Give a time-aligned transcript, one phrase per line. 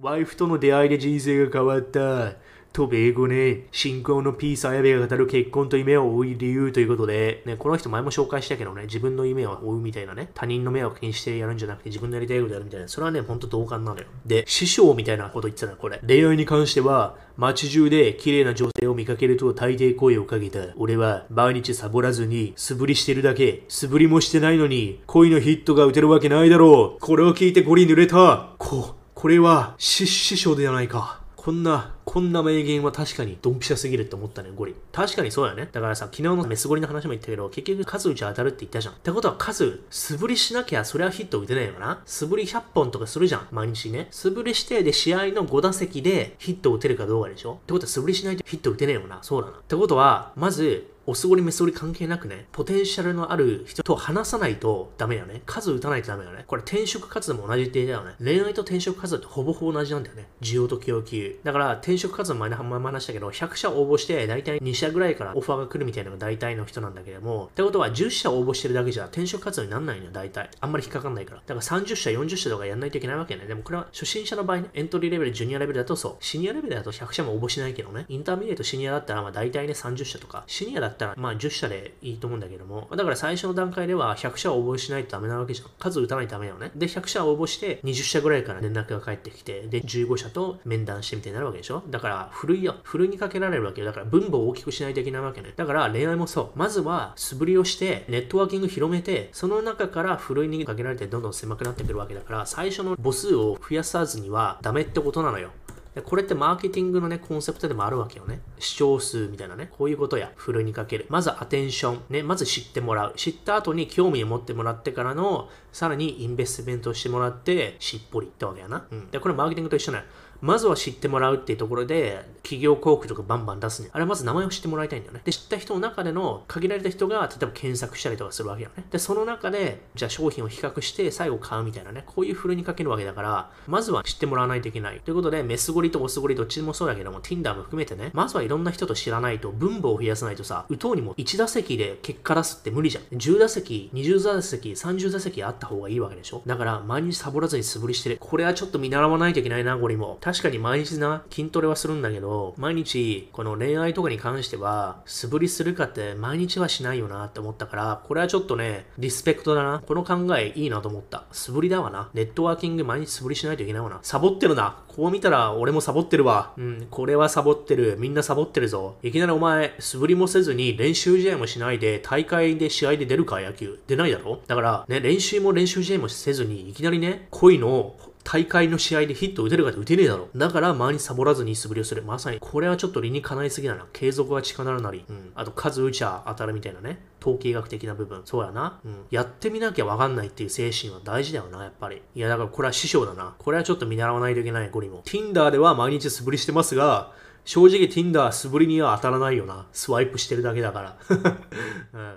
[0.00, 2.32] ワイフとの出会いで人生が変わった。
[2.72, 14.06] と米語ね、信仰の P さやべが語る結婚と夢を追う理由ということで、ね、この人前も紹介したけどね、自分の夢を追うみたいなね、他人の目を気にしてやるんじゃなくて自分のやりたいことやるみたいな、それはね、ほんと同感なのよ。
[14.26, 16.00] で、師匠みたいなこと言ってたの、これ。
[16.04, 20.58] 恋愛に関しては、街中で綺麗な女性を見かけると大抵声をかけた。
[20.76, 23.62] 俺は毎日サボらずに素振りしてるだけ。
[23.68, 27.00] 素振りもしてないのに恋のヒットが打てるわけないだろう。
[27.00, 28.50] これを聞いてゴリ濡れた。
[28.58, 31.22] こう、これは師師匠ではないか。
[31.34, 34.74] こんな、こんな名言は確かにドンピシャすぎるって思ったね、ゴリ。
[34.92, 35.66] 確かにそうだよね。
[35.72, 38.94] だからさ、昨日のメスゴリの話も言ったけど、結局数打ち当たるって言ったじゃん。
[38.96, 42.02] ってことは数、素振りしなきゃそれはヒット打てないよな？
[42.04, 44.08] 素振り100本とかするじゃん、毎日ね。
[44.10, 47.54] 素振りして、で、試合の5打席でヒット打てるかどうかでしょ？
[47.62, 49.20] ってことは素振りしないとヒット打てねえよな？
[49.22, 49.56] そうだな。
[49.56, 55.42] ってことは、まず、オスゴリメスゴリ関係なくね、ポテンシャルのある人と話さないとダメよね。
[55.44, 56.44] 数打たないとダメよね。
[56.46, 58.14] これ転職活動も同じ点だよね。
[58.18, 60.28] 恋愛と転職活動ってほぼほぼ同じなんだよね。
[60.40, 61.38] 需要と供給。
[61.44, 70.50] だから転職活動前に前も話したけど、100社応募して大体2社ぐらいからオファーが来るみたいなのが大体の人なんだけども、ってことは10社応募してるだけじゃ転職活動にならないのよ、大体。
[70.60, 71.42] あんまり引っかかんないから。
[71.44, 73.46] だから30社、40社とかやんないといけないわけね。
[73.46, 76.16] でもこれは初心者の場合ね、エントリーレベル、ジュニアレベルだとそう。
[76.20, 78.06] シニアレベルだと100社も応募しないけどね。
[78.08, 85.68] intermediate、シニアだったらまあ大体ね30社とか、シニアだったらまあ10社でいいと思うんだけども、だから最初の段階では100社応募しないとダメなわけじゃん。
[85.78, 86.70] 数打たないとダメよね。
[86.74, 92.76] で、100社応募して20社ぐらいから連絡が返ってきて、で、15社と面談してみたいになるわけでしょだから、ふるいよ。
[92.82, 93.86] ふるいにかけられるわけよ。
[93.86, 95.52] だから、分母を大きくしないといけないわけね。
[95.56, 96.58] だから、恋愛もそう。
[96.58, 105.50] まずは、素振りをして、ネットワーキング広めて、その中からふるいにかけられてどんどん狭くなってくるわけだから、最初の母数を増やさずにはダメってことなのよ。
[105.94, 108.40] でこれってマーケティングのね、コンセプトでもあるわけよね。
[108.58, 109.70] 視聴数みたいなね。
[109.70, 110.32] こういうことや。
[110.34, 111.06] フルにかける。
[111.08, 112.00] まずアテンション。
[112.10, 112.22] ね。
[112.22, 113.14] まず知ってもらう。
[113.16, 118.86] 知った後に興味を持ってもらってからの、さらにインベストメントをしてもらって、しっぽりってわけやな。
[118.90, 119.10] うん。
[119.10, 120.04] で、これマーケティングと一緒なの。
[120.44, 123.88] まずは知ってもらうっていうところで、企業広告とかバンバン出すね。
[123.92, 125.22] あれまず名前を知ってもらいたいんだよね。
[125.24, 128.84] で、知った人の中での限られた人が、例えば検索したりとかするわけよね。
[128.90, 132.04] で、その中で、じゃあ商品を比較して最後買うみたいなね。
[132.04, 135.00] こういうフルにかけるわけだから、まずは知ってもらわないといけない。
[135.00, 143.04] ということで、メスゴリとオスゴリどっちもそうだけども、Tinder も含めてね、まずはいろんな人と知らないと、分母を増やさないとさ、打とうにも1打席で結果出すって無理じゃん。
[143.16, 146.42] 10打席、20打席、30打席あった方がいいわけでしょ？
[146.46, 148.18] だから、毎日サボらずに素振りしてる。
[148.20, 150.18] これはちょっと見習わないといけないな、ゴリも。
[150.20, 159.82] 確かに毎日な、筋トレはするんだけど、毎日、この恋愛とかに関しては、素振りするかって毎日はしないよなって思ったから、これはちょっとね、リスペクトだな。
[159.86, 161.24] この考えいいなと思った。
[161.32, 162.10] 素振りだわな。
[162.14, 163.98] ネットワーキング毎日素振りしないといけないわな。
[164.02, 164.82] サボってるな。
[164.88, 166.54] こう見たら俺ももサボってるわ。
[166.56, 167.96] うん、これはサボってる。
[167.98, 168.96] みんなサボってるぞ。
[169.02, 173.78] いきなりお前、素振りもせずに練習試合もしないで、大会で試合で出るか野球。
[173.86, 174.40] 出ないだろ？
[174.46, 180.30] だから、ね、練習も練習試合もせずに、いきなりね、恋の大会の試合でヒット打てるかって打てねえだろ。
[180.34, 182.02] だから、毎日サボらずに素振りをする。
[182.02, 183.86] まさに、これはちょっと理にかないすぎだな。
[183.92, 185.04] 継続は力なり。
[185.08, 185.32] うん。
[185.34, 187.04] あと、数打ちゃ当たるみたいなね。
[187.20, 188.22] 統計学的な部分。
[188.24, 188.80] そうやな。
[188.84, 189.04] うん。
[189.10, 192.00] やってみなきゃわかんないっていう精神は大事だよな、やっぱり。
[192.14, 193.34] いや、だからこれは師匠だな。
[193.38, 195.02] これはちょっと見習わないといけない、ゴリも。
[195.04, 197.12] Tinder では毎日素振りしてますが、
[197.44, 199.66] 正直 Tinder 素振りには当たらないよな。
[199.72, 200.96] スワイプしてるだけだから。
[201.92, 202.14] うん